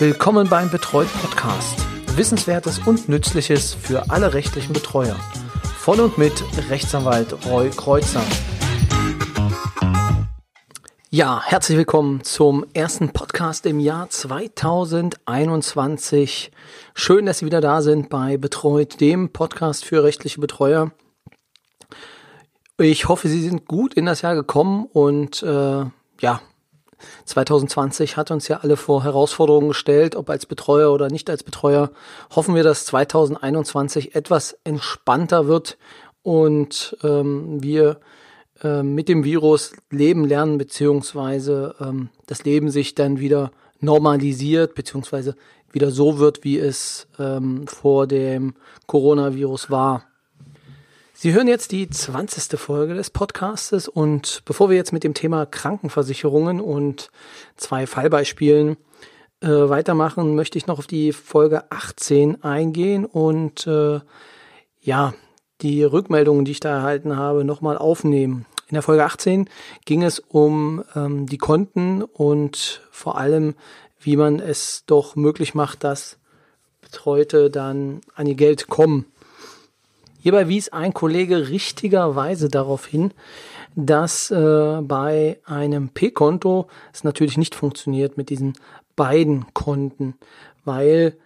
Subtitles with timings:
[0.00, 1.84] Willkommen beim Betreut Podcast.
[2.16, 5.16] Wissenswertes und Nützliches für alle rechtlichen Betreuer.
[5.76, 6.40] Von und mit
[6.70, 8.22] Rechtsanwalt Roy Kreuzer.
[11.10, 16.52] Ja, herzlich willkommen zum ersten Podcast im Jahr 2021.
[16.94, 20.92] Schön, dass Sie wieder da sind bei Betreut, dem Podcast für rechtliche Betreuer.
[22.78, 25.86] Ich hoffe, Sie sind gut in das Jahr gekommen und äh,
[26.20, 26.40] ja,
[27.24, 31.90] 2020 hat uns ja alle vor Herausforderungen gestellt, ob als Betreuer oder nicht als Betreuer.
[32.34, 35.78] Hoffen wir, dass 2021 etwas entspannter wird
[36.22, 38.00] und ähm, wir
[38.62, 45.36] äh, mit dem Virus leben lernen, beziehungsweise ähm, das Leben sich dann wieder normalisiert, beziehungsweise
[45.70, 48.54] wieder so wird, wie es ähm, vor dem
[48.86, 50.07] Coronavirus war.
[51.20, 52.60] Sie hören jetzt die 20.
[52.60, 57.10] Folge des Podcastes und bevor wir jetzt mit dem Thema Krankenversicherungen und
[57.56, 58.76] zwei Fallbeispielen
[59.40, 63.98] äh, weitermachen, möchte ich noch auf die Folge 18 eingehen und äh,
[64.80, 65.12] ja,
[65.60, 68.46] die Rückmeldungen, die ich da erhalten habe, nochmal aufnehmen.
[68.68, 69.50] In der Folge 18
[69.86, 73.56] ging es um ähm, die Konten und vor allem,
[73.98, 76.16] wie man es doch möglich macht, dass
[76.80, 79.06] Betreute dann an ihr Geld kommen.
[80.18, 83.12] Hierbei wies ein Kollege richtigerweise darauf hin,
[83.76, 88.54] dass äh, bei einem P-Konto es natürlich nicht funktioniert mit diesen
[88.96, 90.14] beiden Konten,
[90.64, 91.16] weil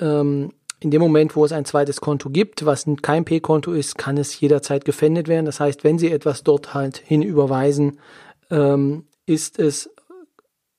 [0.00, 4.18] ähm, in dem Moment, wo es ein zweites Konto gibt, was kein P-Konto ist, kann
[4.18, 5.46] es jederzeit gefändet werden.
[5.46, 7.98] Das heißt, wenn Sie etwas dort halt hinüberweisen,
[8.50, 9.90] ähm, ist es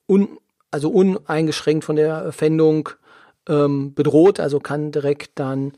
[0.08, 0.38] un,
[0.72, 2.90] also uneingeschränkt von der Fändung
[3.50, 5.74] ähm, bedroht, also kann direkt dann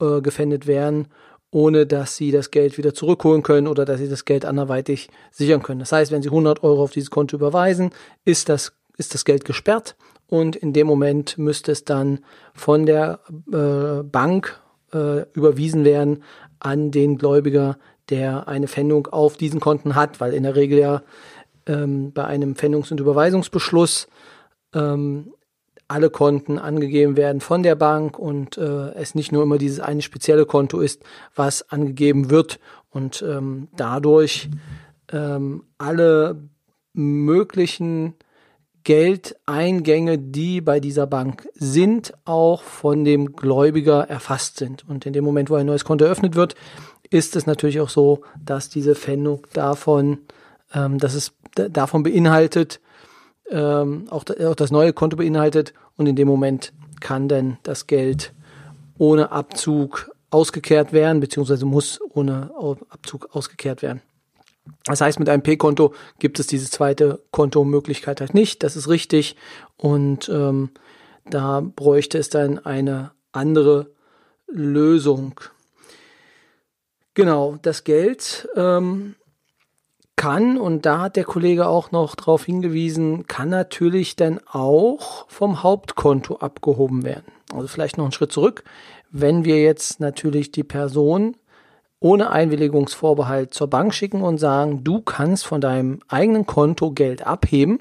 [0.00, 1.08] äh, gefändet werden,
[1.50, 5.62] ohne dass sie das Geld wieder zurückholen können oder dass sie das Geld anderweitig sichern
[5.62, 5.80] können.
[5.80, 7.90] Das heißt, wenn sie 100 Euro auf dieses Konto überweisen,
[8.24, 9.96] ist das, ist das Geld gesperrt
[10.28, 12.20] und in dem Moment müsste es dann
[12.54, 13.20] von der
[13.52, 14.60] äh, Bank
[14.92, 16.22] äh, überwiesen werden
[16.58, 17.78] an den Gläubiger,
[18.10, 21.02] der eine Pfändung auf diesen Konten hat, weil in der Regel ja
[21.66, 24.08] ähm, bei einem Pfändungs- und Überweisungsbeschluss
[24.74, 25.32] ähm,
[25.88, 30.02] alle Konten angegeben werden von der Bank und äh, es nicht nur immer dieses eine
[30.02, 31.02] spezielle Konto ist,
[31.34, 32.58] was angegeben wird
[32.90, 34.48] und ähm, dadurch
[35.12, 36.42] ähm, alle
[36.92, 38.14] möglichen
[38.86, 44.88] Geldeingänge, die bei dieser Bank sind, auch von dem Gläubiger erfasst sind.
[44.88, 46.54] Und in dem Moment, wo ein neues Konto eröffnet wird,
[47.10, 50.18] ist es natürlich auch so, dass diese Pfändung davon,
[50.72, 52.80] ähm, dass es davon beinhaltet,
[53.50, 58.32] ähm, auch, auch das neue Konto beinhaltet und in dem Moment kann dann das Geld
[58.98, 62.50] ohne Abzug ausgekehrt werden, beziehungsweise muss ohne
[62.90, 64.02] Abzug ausgekehrt werden.
[64.84, 68.62] Das heißt, mit einem P-Konto gibt es diese zweite Kontomöglichkeit halt nicht.
[68.62, 69.36] Das ist richtig.
[69.76, 70.70] Und ähm,
[71.24, 73.90] da bräuchte es dann eine andere
[74.48, 75.40] Lösung.
[77.14, 79.14] Genau, das Geld ähm,
[80.16, 85.62] kann, und da hat der Kollege auch noch darauf hingewiesen, kann natürlich dann auch vom
[85.62, 87.32] Hauptkonto abgehoben werden.
[87.52, 88.64] Also vielleicht noch einen Schritt zurück.
[89.10, 91.36] Wenn wir jetzt natürlich die Person
[92.00, 97.78] ohne Einwilligungsvorbehalt zur Bank schicken und sagen, du kannst von deinem eigenen Konto Geld abheben,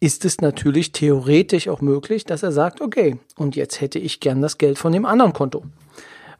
[0.00, 4.42] ist es natürlich theoretisch auch möglich, dass er sagt, okay, und jetzt hätte ich gern
[4.42, 5.64] das Geld von dem anderen Konto.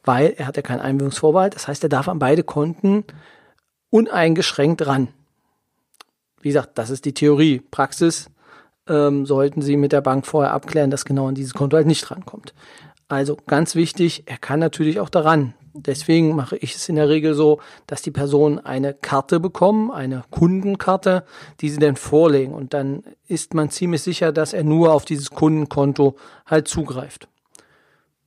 [0.04, 3.04] Weil er hat ja keinen Einwilligungsvorbehalt, das heißt, er darf an beide Konten
[3.94, 5.06] uneingeschränkt ran.
[6.40, 7.62] Wie gesagt, das ist die Theorie.
[7.70, 8.28] Praxis
[8.88, 12.10] ähm, sollten Sie mit der Bank vorher abklären, dass genau an dieses Konto halt nicht
[12.10, 12.54] rankommt.
[13.06, 15.54] Also ganz wichtig, er kann natürlich auch daran.
[15.74, 20.24] Deswegen mache ich es in der Regel so, dass die Personen eine Karte bekommen, eine
[20.28, 21.22] Kundenkarte,
[21.60, 22.52] die sie dann vorlegen.
[22.52, 26.16] Und dann ist man ziemlich sicher, dass er nur auf dieses Kundenkonto
[26.46, 27.28] halt zugreift.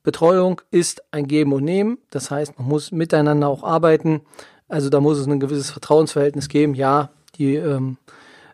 [0.01, 1.97] Betreuung ist ein Geben und Nehmen.
[2.09, 4.21] Das heißt, man muss miteinander auch arbeiten.
[4.67, 6.73] Also da muss es ein gewisses Vertrauensverhältnis geben.
[6.73, 7.97] Ja, die ähm,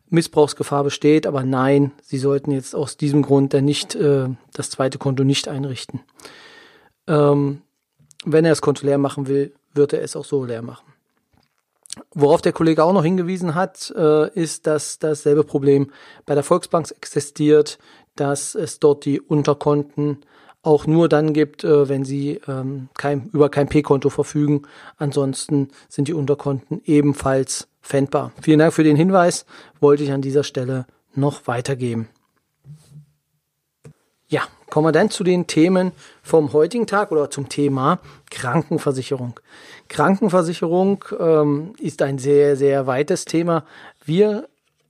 [0.09, 5.00] Missbrauchsgefahr besteht, aber nein, Sie sollten jetzt aus diesem Grund dann nicht äh, das zweite
[5.00, 6.01] Konto nicht einrichten.
[7.07, 7.62] Ähm,
[8.24, 10.86] wenn er das Konto leer machen will, wird er es auch so leer machen.
[12.13, 15.92] Worauf der Kollege auch noch hingewiesen hat, äh, ist, dass dasselbe Problem
[16.25, 17.77] bei der Volksbank existiert,
[18.15, 20.19] dass es dort die Unterkonten
[20.63, 24.63] auch nur dann gibt, äh, wenn sie ähm, kein, über kein P-Konto verfügen.
[24.98, 28.31] Ansonsten sind die Unterkonten ebenfalls fändbar.
[28.42, 29.45] Vielen Dank für den Hinweis,
[29.80, 32.07] wollte ich an dieser Stelle noch weitergeben.
[34.27, 35.92] Ja, kommen wir dann zu den Themen
[36.24, 38.00] vom heutigen Tag oder zum Thema
[38.31, 39.39] Krankenversicherung.
[39.89, 43.65] Krankenversicherung ähm, ist ein sehr, sehr weites Thema.
[44.04, 44.48] Wir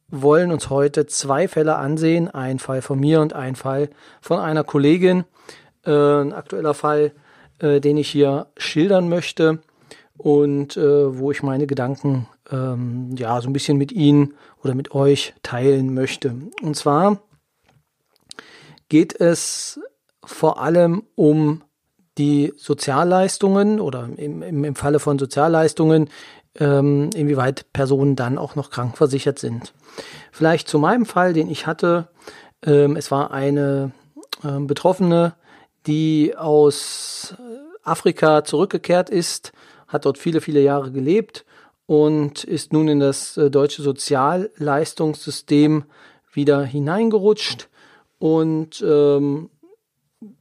[0.08, 2.30] wollen uns heute zwei Fälle ansehen.
[2.30, 3.90] Ein Fall von mir und ein Fall
[4.22, 5.25] von einer Kollegin.
[5.86, 7.12] Äh, ein aktueller Fall,
[7.60, 9.60] äh, den ich hier schildern möchte
[10.18, 14.34] und äh, wo ich meine Gedanken ähm, ja so ein bisschen mit Ihnen
[14.64, 16.36] oder mit euch teilen möchte.
[16.62, 17.20] Und zwar
[18.90, 19.80] geht es
[20.24, 21.64] vor allem um
[22.18, 26.10] die Sozialleistungen oder im, im, im Falle von Sozialleistungen,
[26.60, 29.74] ähm, inwieweit Personen dann auch noch krankversichert sind.
[30.32, 32.08] Vielleicht zu meinem Fall, den ich hatte.
[32.64, 33.92] Ähm, es war eine
[34.44, 35.34] äh, Betroffene,
[35.88, 37.36] die aus
[37.84, 39.52] Afrika zurückgekehrt ist,
[39.88, 41.46] hat dort viele, viele Jahre gelebt
[41.86, 45.84] und ist nun in das äh, deutsche Sozialleistungssystem
[46.32, 47.70] wieder hineingerutscht
[48.20, 49.50] und ähm,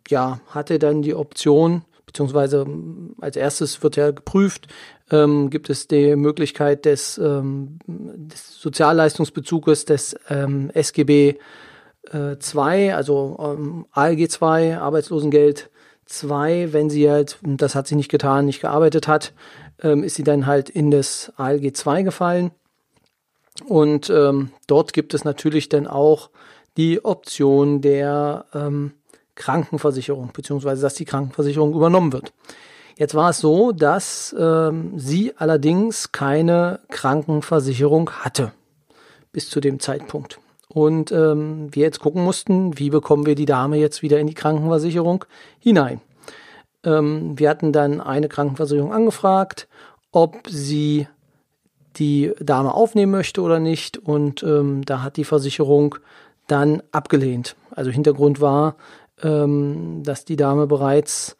[0.08, 4.68] ja, hatte dann die Option, beziehungsweise ähm, als erstes wird ja geprüft,
[5.10, 11.38] ähm, gibt es die Möglichkeit des, ähm, des Sozialleistungsbezuges des ähm, SGB
[12.10, 15.70] äh, 2, also ähm, ALG 2, Arbeitslosengeld
[16.06, 19.32] 2, wenn sie halt, das hat sie nicht getan, nicht gearbeitet hat,
[19.82, 22.50] ähm, ist sie dann halt in das ALG 2 gefallen.
[23.66, 26.30] Und ähm, dort gibt es natürlich dann auch
[26.76, 28.92] die Option der ähm,
[29.34, 32.32] Krankenversicherung, beziehungsweise dass die Krankenversicherung übernommen wird.
[32.96, 38.52] Jetzt war es so, dass ähm, sie allerdings keine Krankenversicherung hatte
[39.32, 40.38] bis zu dem Zeitpunkt.
[40.72, 44.34] Und ähm, wir jetzt gucken mussten, wie bekommen wir die Dame jetzt wieder in die
[44.34, 45.26] Krankenversicherung
[45.58, 46.00] hinein.
[46.82, 49.68] Ähm, wir hatten dann eine Krankenversicherung angefragt,
[50.12, 51.06] ob sie
[51.96, 53.98] die Dame aufnehmen möchte oder nicht.
[53.98, 55.96] Und ähm, da hat die Versicherung
[56.46, 57.54] dann abgelehnt.
[57.70, 58.76] Also Hintergrund war,
[59.22, 61.36] ähm, dass die Dame bereits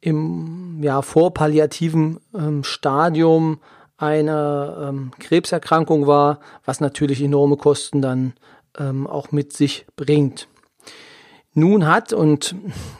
[0.00, 3.60] im ja, vorpalliativen ähm, Stadium
[3.96, 8.34] einer ähm, Krebserkrankung war, was natürlich enorme Kosten dann
[8.78, 10.48] ähm, auch mit sich bringt.
[11.52, 12.56] Nun hat, und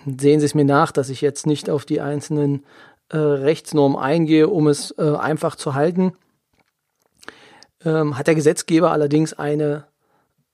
[0.07, 2.65] sehen Sie es mir nach, dass ich jetzt nicht auf die einzelnen
[3.09, 6.13] äh, Rechtsnormen eingehe, um es äh, einfach zu halten,
[7.85, 9.87] ähm, hat der Gesetzgeber allerdings eine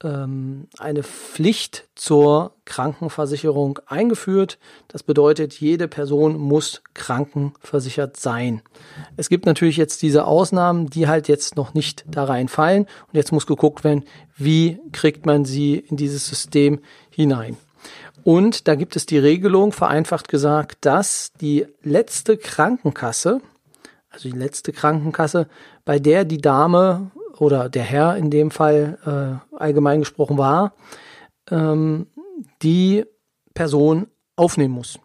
[0.05, 4.59] ähm, eine Pflicht zur Krankenversicherung eingeführt.
[4.89, 8.63] Das bedeutet, jede Person muss krankenversichert sein.
[9.17, 12.85] Es gibt natürlich jetzt diese Ausnahmen, die halt jetzt noch nicht da reinfallen.
[12.85, 14.05] Und jetzt muss geguckt werden,
[14.37, 16.81] wie kriegt man sie in dieses System
[17.11, 17.57] hinein.
[18.23, 23.41] Und da gibt es die Regelung, vereinfacht gesagt, dass die letzte Krankenkasse,
[24.11, 25.49] also die letzte Krankenkasse,
[25.85, 27.11] bei der die Dame
[27.41, 28.99] oder der Herr in dem Fall
[29.53, 30.75] äh, allgemein gesprochen war,
[31.51, 32.07] ähm,
[32.63, 33.05] die
[33.55, 34.99] Person aufnehmen muss.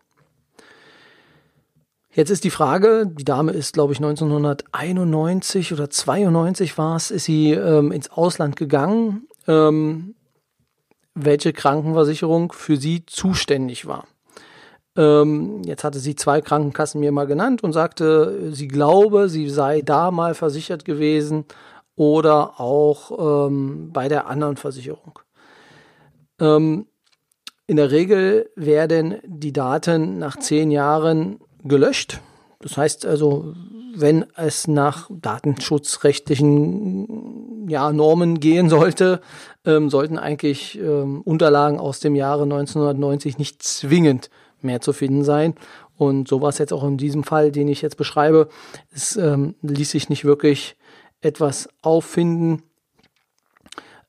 [2.11, 7.25] Jetzt ist die Frage, die Dame ist, glaube ich, 1991 oder 92 war es, ist
[7.25, 10.15] sie ähm, ins Ausland gegangen, ähm,
[11.13, 14.05] welche Krankenversicherung für sie zuständig war.
[14.97, 19.81] Ähm, jetzt hatte sie zwei Krankenkassen mir mal genannt und sagte, sie glaube, sie sei
[19.81, 21.45] da mal versichert gewesen
[21.95, 25.19] oder auch ähm, bei der anderen Versicherung.
[26.39, 26.85] Ähm,
[27.67, 32.19] in der Regel werden die Daten nach zehn Jahren gelöscht.
[32.59, 33.55] Das heißt also,
[33.95, 39.19] wenn es nach datenschutzrechtlichen ja, Normen gehen sollte,
[39.65, 44.29] ähm, sollten eigentlich ähm, Unterlagen aus dem Jahre 1990 nicht zwingend
[44.61, 45.55] mehr zu finden sein.
[45.97, 48.49] Und so war es jetzt auch in diesem Fall, den ich jetzt beschreibe.
[48.93, 50.75] Es ähm, ließ sich nicht wirklich
[51.25, 52.63] etwas auffinden,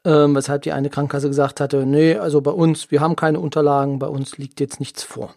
[0.04, 3.99] ähm, weshalb die eine Krankenkasse gesagt hatte, nee, also bei uns, wir haben keine Unterlagen,
[3.99, 5.35] bei uns liegt jetzt nichts vor.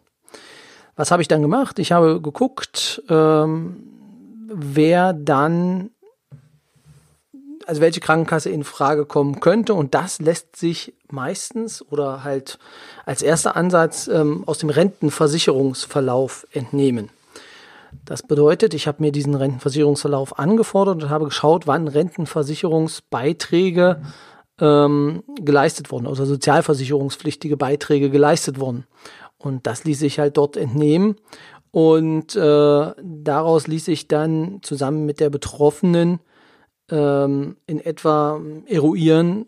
[0.96, 1.80] Was habe ich dann gemacht?
[1.80, 3.78] Ich habe geguckt, ähm,
[4.48, 5.92] wer dann,
[7.66, 12.60] also welche Krankenkasse in Frage kommen könnte und das lässt sich meistens oder halt
[13.06, 17.10] als erster Ansatz ähm, aus dem Rentenversicherungsverlauf entnehmen.
[18.06, 24.02] Das bedeutet, ich habe mir diesen Rentenversicherungsverlauf angefordert und habe geschaut, wann Rentenversicherungsbeiträge
[24.60, 28.86] ähm, geleistet wurden, also sozialversicherungspflichtige Beiträge geleistet wurden.
[29.38, 31.16] Und das ließ sich halt dort entnehmen.
[31.72, 36.20] Und äh, daraus ließ sich dann zusammen mit der Betroffenen
[36.92, 39.46] ähm, in etwa eruieren,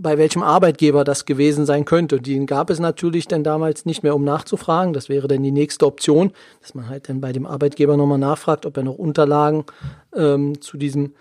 [0.00, 2.20] bei welchem Arbeitgeber das gewesen sein könnte.
[2.20, 4.92] Den gab es natürlich dann damals nicht mehr, um nachzufragen.
[4.92, 8.64] Das wäre dann die nächste Option, dass man halt dann bei dem Arbeitgeber nochmal nachfragt,
[8.64, 9.64] ob er noch Unterlagen
[10.14, 11.14] ähm, zu diesem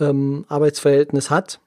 [0.00, 1.60] ähm, Arbeitsverhältnis hat,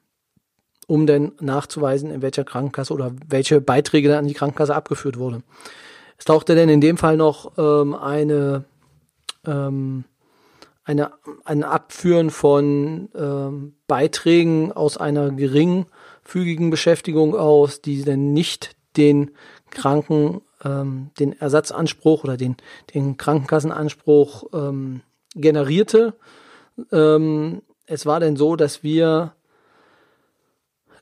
[0.86, 5.42] um dann nachzuweisen, in welcher Krankenkasse oder welche Beiträge dann an die Krankenkasse abgeführt wurde.
[6.18, 8.64] Es tauchte dann in dem Fall noch ähm, eine
[9.46, 10.04] ähm,
[10.84, 11.12] eine,
[11.44, 19.32] ein Abführen von ähm, Beiträgen aus einer geringfügigen Beschäftigung aus, die dann nicht den
[19.70, 22.56] Kranken, ähm, den Ersatzanspruch oder den,
[22.94, 25.02] den Krankenkassenanspruch ähm,
[25.34, 26.14] generierte.
[26.90, 29.34] Ähm, es war denn so, dass wir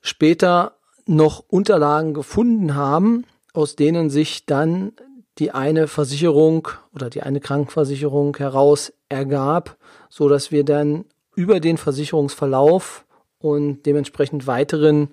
[0.02, 4.92] später noch Unterlagen gefunden haben, aus denen sich dann
[5.38, 9.76] die eine Versicherung oder die eine Krankenversicherung heraus ergab,
[10.09, 11.04] so dass wir dann
[11.35, 13.04] über den Versicherungsverlauf
[13.38, 15.11] und dementsprechend weiteren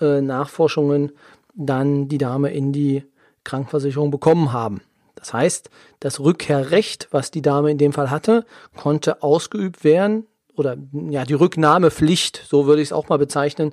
[0.00, 1.12] äh, Nachforschungen
[1.54, 3.04] dann die Dame in die
[3.42, 4.80] Krankenversicherung bekommen haben.
[5.16, 8.44] Das heißt, das Rückkehrrecht, was die Dame in dem Fall hatte,
[8.76, 13.72] konnte ausgeübt werden oder ja die Rücknahmepflicht, so würde ich es auch mal bezeichnen,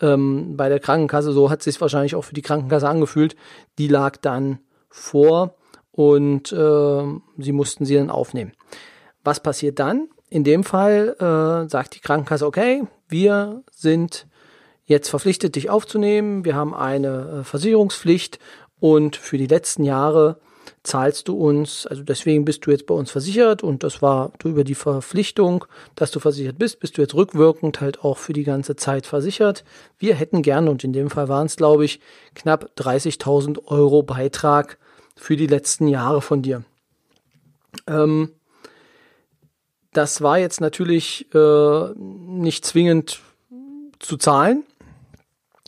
[0.00, 3.36] ähm, bei der Krankenkasse, so hat es sich wahrscheinlich auch für die Krankenkasse angefühlt,
[3.78, 4.60] die lag dann
[4.92, 5.56] vor
[5.90, 7.02] und äh,
[7.38, 8.52] sie mussten sie dann aufnehmen.
[9.24, 10.08] Was passiert dann?
[10.28, 14.26] In dem Fall äh, sagt die Krankenkasse, okay, wir sind
[14.84, 18.38] jetzt verpflichtet, dich aufzunehmen, wir haben eine äh, Versicherungspflicht
[18.80, 20.40] und für die letzten Jahre
[20.82, 24.64] zahlst du uns, also deswegen bist du jetzt bei uns versichert und das war über
[24.64, 28.74] die Verpflichtung, dass du versichert bist, bist du jetzt rückwirkend halt auch für die ganze
[28.74, 29.64] Zeit versichert.
[29.98, 32.00] Wir hätten gerne, und in dem Fall waren es, glaube ich,
[32.34, 34.78] knapp 30.000 Euro Beitrag
[35.22, 36.64] für die letzten Jahre von dir.
[37.86, 38.32] Ähm,
[39.92, 43.20] das war jetzt natürlich äh, nicht zwingend
[44.00, 44.64] zu zahlen,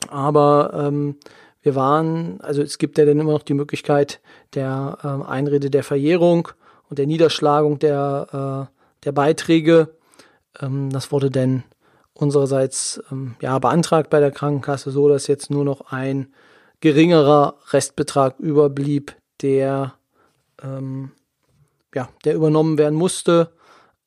[0.09, 1.15] aber ähm,
[1.61, 4.19] wir waren, also es gibt ja dann immer noch die Möglichkeit
[4.55, 6.49] der ähm, Einrede der Verjährung
[6.89, 9.95] und der Niederschlagung der, äh, der Beiträge.
[10.59, 11.63] Ähm, das wurde dann
[12.13, 16.33] unsererseits ähm, ja, beantragt bei der Krankenkasse, so dass jetzt nur noch ein
[16.81, 19.93] geringerer Restbetrag überblieb, der,
[20.61, 21.11] ähm,
[21.93, 23.51] ja, der übernommen werden musste,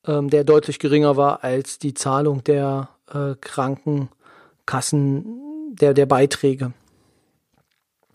[0.07, 6.73] ähm, der deutlich geringer war als die Zahlung der äh, Krankenkassen, der, der Beiträge.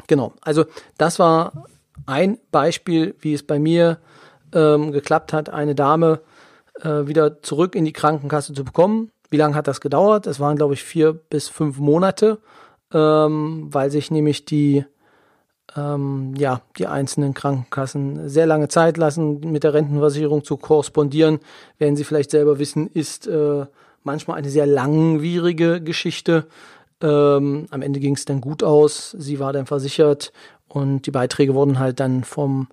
[0.07, 0.65] Genau, also
[0.97, 1.65] das war
[2.05, 3.99] ein Beispiel, wie es bei mir
[4.53, 6.21] ähm, geklappt hat, eine Dame
[6.81, 9.11] äh, wieder zurück in die Krankenkasse zu bekommen.
[9.29, 10.27] Wie lange hat das gedauert?
[10.27, 12.39] Es waren, glaube ich, vier bis fünf Monate,
[12.93, 14.85] ähm, weil sich nämlich die,
[15.75, 21.39] ähm, ja, die einzelnen Krankenkassen sehr lange Zeit lassen, mit der Rentenversicherung zu korrespondieren.
[21.77, 23.65] Werden Sie vielleicht selber wissen, ist äh,
[24.03, 26.47] manchmal eine sehr langwierige Geschichte.
[27.01, 29.11] Ähm, am Ende ging es dann gut aus.
[29.17, 30.31] Sie war dann versichert
[30.67, 32.67] und die Beiträge wurden halt dann vom,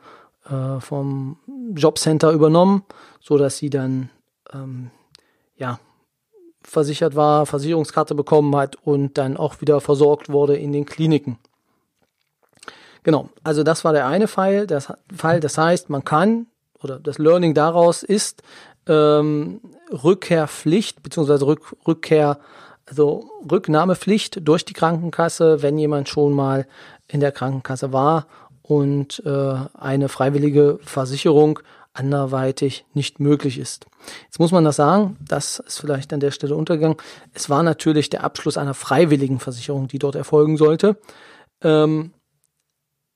[0.49, 1.38] äh, vom
[1.75, 2.85] Jobcenter übernommen,
[3.21, 4.11] so dass sie dann
[4.52, 4.90] ähm,
[5.57, 5.78] ja
[6.62, 11.38] versichert war, Versicherungskarte bekommen hat und dann auch wieder versorgt wurde in den Kliniken.
[13.02, 14.66] Genau, also das war der eine Fall.
[14.66, 16.47] Das, Fall, das heißt, man kann
[16.83, 18.42] oder das Learning daraus ist
[18.87, 21.45] ähm, Rückkehrpflicht bzw.
[21.45, 22.38] Rück, Rückkehr
[22.90, 26.66] also Rücknahmepflicht durch die Krankenkasse, wenn jemand schon mal
[27.07, 28.26] in der Krankenkasse war
[28.62, 31.61] und äh, eine freiwillige Versicherung
[31.92, 33.87] anderweitig nicht möglich ist.
[34.25, 36.97] Jetzt muss man das sagen, das ist vielleicht an der Stelle untergegangen.
[37.33, 40.97] Es war natürlich der Abschluss einer freiwilligen Versicherung, die dort erfolgen sollte.
[41.62, 42.12] Ähm,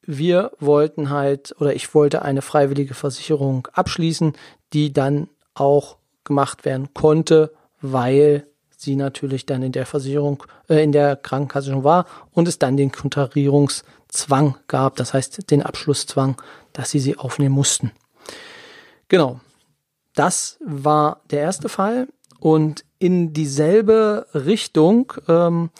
[0.07, 4.35] wir wollten halt, oder ich wollte eine freiwillige Versicherung abschließen,
[4.73, 8.47] die dann auch gemacht werden konnte, weil
[8.77, 12.77] sie natürlich dann in der Versicherung, äh, in der Krankenkasse schon war und es dann
[12.77, 16.41] den Kontarierungszwang gab, das heißt den Abschlusszwang,
[16.73, 17.93] dass sie sie aufnehmen mussten.
[19.09, 19.41] Genau,
[20.15, 22.09] das war der erste Fall
[22.41, 25.71] und in dieselbe Richtung ähm,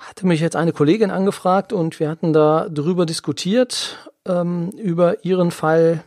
[0.00, 5.50] hatte mich jetzt eine Kollegin angefragt und wir hatten da drüber diskutiert, ähm, über ihren
[5.50, 6.02] Fall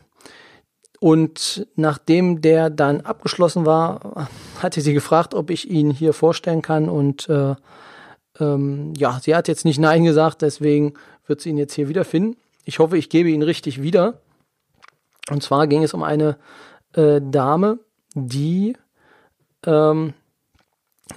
[1.03, 6.87] und nachdem der dann abgeschlossen war, hatte sie gefragt, ob ich ihn hier vorstellen kann.
[6.87, 7.55] Und äh,
[8.39, 10.93] ähm, ja, sie hat jetzt nicht Nein gesagt, deswegen
[11.27, 12.37] wird sie ihn jetzt hier wiederfinden.
[12.63, 14.21] Ich hoffe, ich gebe ihn richtig wieder.
[15.29, 16.37] Und zwar ging es um eine
[16.93, 17.79] äh, Dame,
[18.15, 18.77] die
[19.65, 20.13] ähm,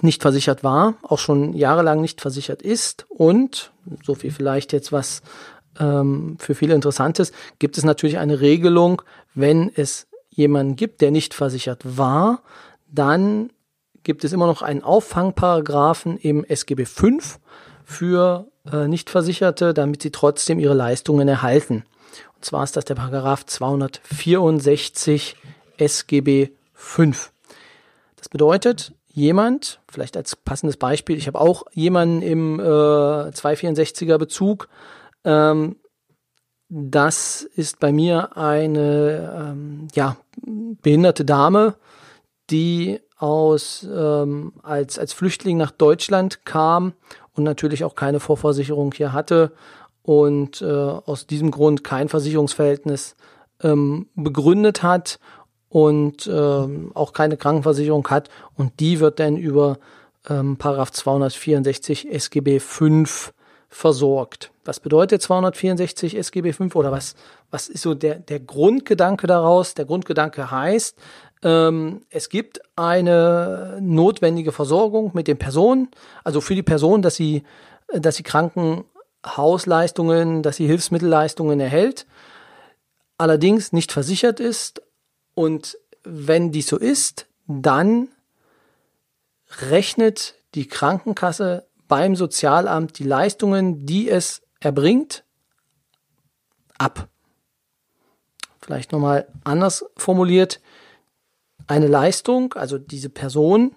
[0.01, 3.71] nicht versichert war, auch schon jahrelang nicht versichert ist und
[4.03, 5.21] so viel vielleicht jetzt was
[5.79, 9.01] ähm, für viele interessant ist, gibt es natürlich eine Regelung,
[9.33, 12.41] wenn es jemanden gibt, der nicht versichert war,
[12.89, 13.49] dann
[14.03, 17.07] gibt es immer noch einen Auffangparagraphen im SGB V
[17.83, 21.83] für äh, Nichtversicherte, damit sie trotzdem ihre Leistungen erhalten.
[22.35, 25.35] Und zwar ist das der Paragraph 264
[25.77, 27.03] SGB V.
[28.15, 34.69] Das bedeutet, jemand, vielleicht als passendes Beispiel, ich habe auch jemanden im äh, 264er Bezug,
[35.23, 35.77] ähm,
[36.69, 41.75] das ist bei mir eine ähm, ja, behinderte Dame,
[42.51, 46.93] die aus, ähm, als, als Flüchtling nach Deutschland kam
[47.33, 49.51] und natürlich auch keine Vorversicherung hier hatte
[50.03, 53.15] und äh, aus diesem Grund kein Versicherungsverhältnis
[53.63, 55.19] ähm, begründet hat
[55.77, 59.77] und ähm, auch keine Krankenversicherung hat und die wird dann über
[60.27, 63.31] ähm, Paragraph 264 SGB 5
[63.69, 64.49] versorgt.
[64.65, 67.13] Was bedeutet 264 SGB 5 oder was,
[67.51, 69.75] was ist so der, der Grundgedanke daraus?
[69.75, 70.97] Der Grundgedanke heißt,
[71.43, 75.89] ähm, es gibt eine notwendige Versorgung mit den Personen,
[76.23, 77.43] also für die Person, dass sie,
[77.93, 82.07] dass sie Krankenhausleistungen, dass sie Hilfsmittelleistungen erhält,
[83.19, 84.81] allerdings nicht versichert ist.
[85.37, 88.07] Und wenn dies so ist, dann
[89.69, 95.23] rechnet die Krankenkasse beim Sozialamt die Leistungen, die es erbringt,
[96.79, 97.07] ab.
[98.61, 100.59] Vielleicht nochmal anders formuliert.
[101.67, 103.75] Eine Leistung, also diese Person,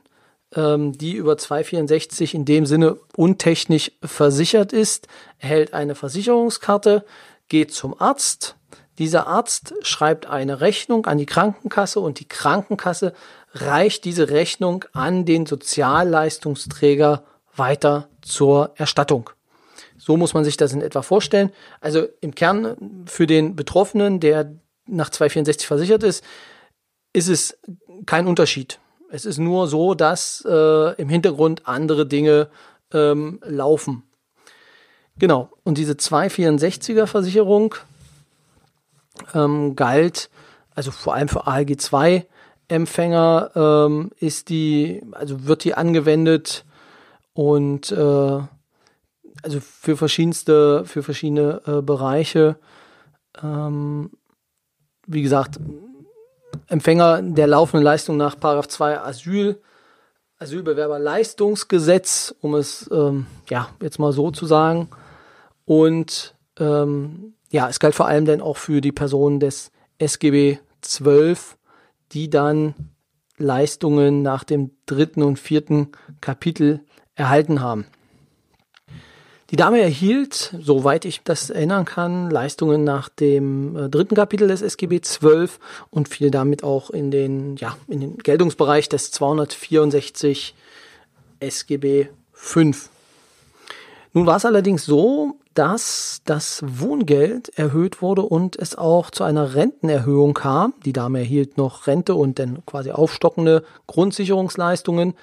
[0.55, 7.05] ähm, die über 264 in dem Sinne untechnisch versichert ist, erhält eine Versicherungskarte,
[7.49, 8.57] geht zum Arzt.
[9.00, 13.14] Dieser Arzt schreibt eine Rechnung an die Krankenkasse und die Krankenkasse
[13.54, 17.25] reicht diese Rechnung an den Sozialleistungsträger
[17.57, 19.30] weiter zur Erstattung.
[19.97, 21.50] So muss man sich das in etwa vorstellen.
[21.80, 24.52] Also im Kern für den Betroffenen, der
[24.85, 26.23] nach 264 versichert ist,
[27.14, 27.59] ist es
[28.04, 28.80] kein Unterschied.
[29.09, 32.50] Es ist nur so, dass äh, im Hintergrund andere Dinge
[32.92, 34.02] ähm, laufen.
[35.19, 35.49] Genau.
[35.64, 37.75] Und diese 264er Versicherung
[39.35, 40.31] ähm, galt,
[40.75, 42.26] also vor allem für ALG 2
[42.69, 46.64] Empfänger ähm, ist die, also wird die angewendet
[47.35, 48.40] und äh,
[49.43, 52.57] also für verschiedenste, für verschiedene äh, Bereiche.
[53.43, 54.11] Ähm,
[55.07, 55.59] wie gesagt,
[56.69, 59.61] Empfänger der laufenden Leistung nach 2 Asyl,
[60.38, 64.88] Asylbewerberleistungsgesetz, um es ähm, ja jetzt mal so zu sagen.
[65.64, 71.57] Und ähm, ja, es galt vor allem dann auch für die Personen des SGB 12,
[72.12, 72.75] die dann
[73.37, 75.88] Leistungen nach dem dritten und vierten
[76.20, 76.81] Kapitel
[77.14, 77.87] erhalten haben.
[79.51, 84.62] Die Dame erhielt, soweit ich das erinnern kann, Leistungen nach dem äh, dritten Kapitel des
[84.62, 85.59] SGB 12
[85.90, 90.55] und fiel damit auch in den, ja, in den Geltungsbereich des 264
[91.40, 92.90] SGB 5.
[94.12, 99.55] Nun war es allerdings so, dass das Wohngeld erhöht wurde und es auch zu einer
[99.55, 100.75] Rentenerhöhung kam.
[100.85, 105.14] Die Dame erhielt noch Rente und dann quasi aufstockende Grundsicherungsleistungen.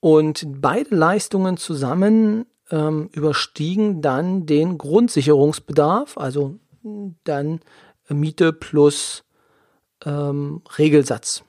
[0.00, 6.56] Und beide Leistungen zusammen ähm, überstiegen dann den Grundsicherungsbedarf, also
[7.24, 7.60] dann
[8.08, 9.24] Miete plus
[10.04, 11.42] ähm, Regelsatz.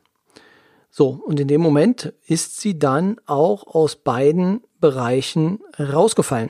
[0.90, 6.50] So, und in dem Moment ist sie dann auch aus beiden Bereichen rausgefallen.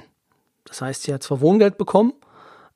[0.67, 2.13] Das heißt, sie hat zwar Wohngeld bekommen,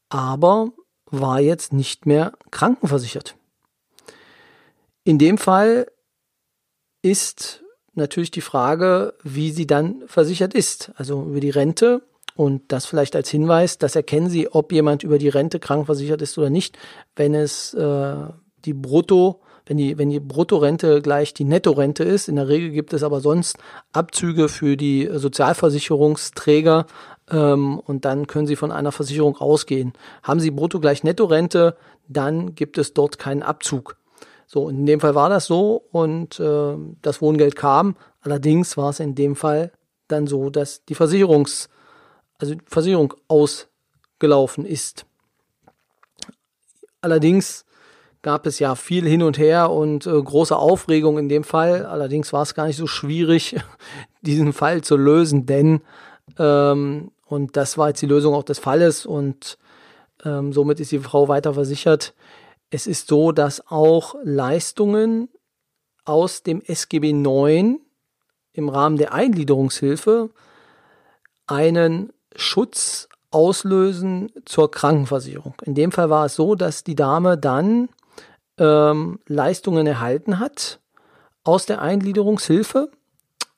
[0.09, 0.71] aber
[1.05, 3.35] war jetzt nicht mehr krankenversichert.
[5.03, 5.87] In dem Fall
[7.01, 10.91] ist natürlich die Frage, wie sie dann versichert ist.
[10.95, 12.03] Also über die Rente
[12.35, 16.37] und das vielleicht als Hinweis, das erkennen Sie, ob jemand über die Rente krankenversichert ist
[16.37, 16.77] oder nicht,
[17.15, 18.15] wenn es äh,
[18.63, 22.29] die Brutto, wenn die, wenn die Bruttorente gleich die Nettorente ist.
[22.29, 23.57] In der Regel gibt es aber sonst
[23.91, 26.85] Abzüge für die Sozialversicherungsträger
[27.31, 29.93] ähm, und dann können Sie von einer Versicherung ausgehen.
[30.23, 33.97] Haben Sie Brutto gleich Nettorente, dann gibt es dort keinen Abzug.
[34.45, 37.95] So, in dem Fall war das so und äh, das Wohngeld kam.
[38.21, 39.71] Allerdings war es in dem Fall
[40.09, 41.69] dann so, dass die Versicherungs,
[42.37, 45.05] also die Versicherung ausgelaufen ist.
[46.99, 47.65] Allerdings
[48.21, 51.85] gab es ja viel hin und her und äh, große Aufregung in dem Fall.
[51.85, 53.55] Allerdings war es gar nicht so schwierig,
[54.21, 55.81] diesen Fall zu lösen, denn
[56.37, 59.57] ähm, und das war jetzt die Lösung auch des Falles und
[60.25, 62.13] ähm, somit ist die Frau weiter versichert.
[62.69, 65.29] Es ist so, dass auch Leistungen
[66.03, 67.79] aus dem SGB 9
[68.51, 70.29] im Rahmen der Eingliederungshilfe
[71.47, 75.55] einen Schutz auslösen zur Krankenversicherung.
[75.63, 77.87] In dem Fall war es so, dass die Dame dann
[78.57, 80.81] ähm, Leistungen erhalten hat
[81.45, 82.91] aus der Eingliederungshilfe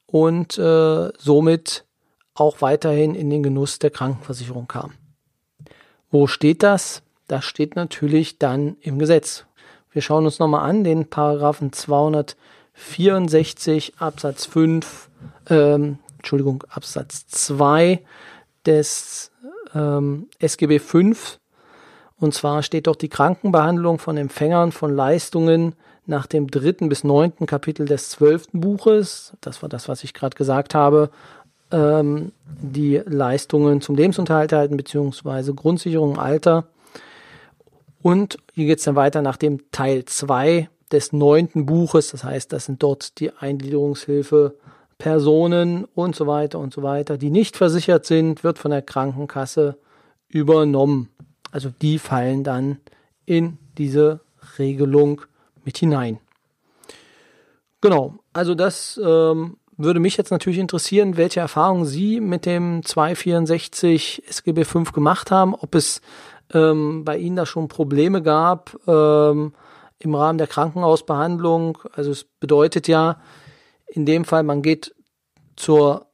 [0.05, 1.85] und äh, somit
[2.35, 4.93] auch weiterhin in den Genuss der Krankenversicherung kam.
[6.11, 7.01] Wo steht das?
[7.27, 9.45] Das steht natürlich dann im Gesetz.
[9.91, 15.09] Wir schauen uns nochmal an den Paragraphen 264 Absatz 5,
[15.49, 18.03] ähm, Entschuldigung, Absatz 2
[18.65, 19.31] des
[19.75, 21.39] ähm, SGB 5.
[22.17, 27.45] Und zwar steht dort die Krankenbehandlung von Empfängern von Leistungen nach dem dritten bis neunten
[27.45, 29.33] Kapitel des zwölften Buches.
[29.41, 31.09] Das war das, was ich gerade gesagt habe.
[31.73, 36.65] Ähm, die Leistungen zum Lebensunterhalt erhalten, beziehungsweise Grundsicherung Alter.
[38.01, 42.11] Und hier geht es dann weiter nach dem Teil 2 des neunten Buches.
[42.11, 44.55] Das heißt, das sind dort die Eingliederungshilfe
[44.97, 49.77] Personen und so weiter und so weiter, die nicht versichert sind, wird von der Krankenkasse
[50.29, 51.09] übernommen.
[51.51, 52.77] Also die fallen dann
[53.25, 54.21] in diese
[54.59, 55.21] Regelung
[55.65, 56.19] mit hinein.
[57.81, 64.23] Genau, also das ähm, würde mich jetzt natürlich interessieren, welche Erfahrungen Sie mit dem 264
[64.27, 66.01] SGB 5 gemacht haben, ob es
[66.53, 69.53] ähm, bei Ihnen da schon Probleme gab ähm,
[69.99, 71.79] im Rahmen der Krankenhausbehandlung.
[71.93, 73.19] Also es bedeutet ja
[73.87, 74.95] in dem Fall, man geht
[75.55, 76.07] zur,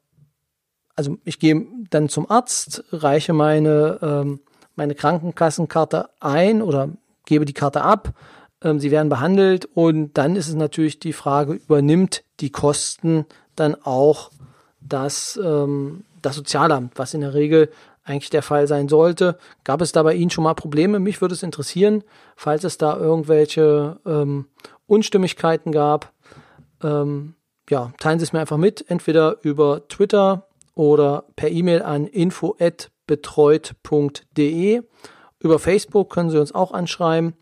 [0.96, 4.40] also ich gehe dann zum Arzt, reiche meine, ähm,
[4.76, 6.90] meine Krankenkassenkarte ein oder
[7.26, 8.14] gebe die Karte ab.
[8.62, 13.26] Ähm, sie werden behandelt und dann ist es natürlich die Frage, übernimmt die Kosten
[13.60, 14.32] dann auch
[14.82, 17.70] das, ähm, das Sozialamt, was in der Regel
[18.04, 19.38] eigentlich der Fall sein sollte.
[19.64, 21.00] Gab es da bei Ihnen schon mal Probleme?
[21.00, 22.04] Mich würde es interessieren,
[22.36, 24.48] falls es da irgendwelche ähm,
[24.88, 26.12] Unstimmigkeiten gab.
[26.82, 27.36] Ähm,
[27.70, 34.82] ja, teilen Sie es mir einfach mit, entweder über Twitter oder per E-Mail an info@betreut.de.
[35.40, 37.36] Über Facebook können Sie uns auch anschreiben.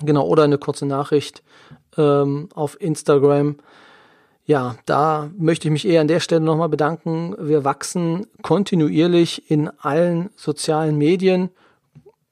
[0.00, 1.42] Genau, oder eine kurze Nachricht
[1.96, 3.56] ähm, auf Instagram
[4.48, 7.36] ja, da möchte ich mich eher an der Stelle nochmal bedanken.
[7.38, 11.50] Wir wachsen kontinuierlich in allen sozialen Medien.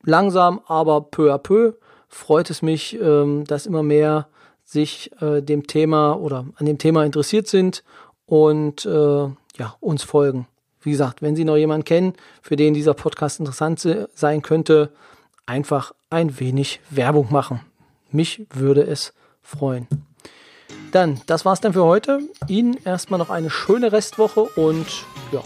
[0.03, 1.75] Langsam, aber peu à peu
[2.09, 4.29] freut es mich, ähm, dass immer mehr
[4.65, 7.85] sich äh, dem Thema oder an dem Thema interessiert sind
[8.25, 8.91] und äh,
[9.59, 10.47] ja, uns folgen.
[10.81, 14.91] Wie gesagt, wenn Sie noch jemanden kennen, für den dieser Podcast interessant sein könnte,
[15.45, 17.61] einfach ein wenig Werbung machen.
[18.11, 19.87] Mich würde es freuen.
[20.97, 22.21] Dann, das war's dann für heute.
[22.49, 24.87] Ihnen erstmal noch eine schöne Restwoche und
[25.31, 25.43] ja,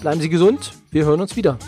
[0.00, 0.72] bleiben Sie gesund.
[0.90, 1.58] Wir hören uns wieder.